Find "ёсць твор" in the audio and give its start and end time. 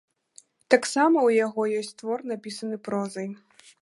1.81-2.25